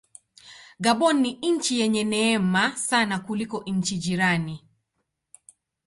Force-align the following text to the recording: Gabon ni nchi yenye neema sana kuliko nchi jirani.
Gabon 0.79 1.15
ni 1.21 1.37
nchi 1.41 1.79
yenye 1.79 2.03
neema 2.03 2.75
sana 2.75 3.19
kuliko 3.19 3.63
nchi 3.65 3.97
jirani. 3.97 4.65